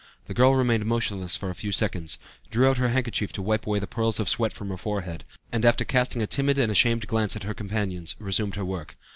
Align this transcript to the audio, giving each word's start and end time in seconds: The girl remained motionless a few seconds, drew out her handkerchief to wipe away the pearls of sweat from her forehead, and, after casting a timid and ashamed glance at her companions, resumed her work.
The 0.25 0.33
girl 0.33 0.55
remained 0.55 0.87
motionless 0.87 1.37
a 1.43 1.53
few 1.53 1.71
seconds, 1.71 2.17
drew 2.49 2.67
out 2.67 2.77
her 2.77 2.87
handkerchief 2.87 3.31
to 3.33 3.41
wipe 3.43 3.67
away 3.67 3.77
the 3.77 3.85
pearls 3.85 4.19
of 4.19 4.29
sweat 4.29 4.51
from 4.51 4.69
her 4.69 4.77
forehead, 4.77 5.25
and, 5.51 5.63
after 5.63 5.85
casting 5.85 6.23
a 6.23 6.25
timid 6.25 6.57
and 6.57 6.71
ashamed 6.71 7.05
glance 7.05 7.35
at 7.35 7.43
her 7.43 7.53
companions, 7.53 8.15
resumed 8.17 8.55
her 8.55 8.65
work. 8.65 8.97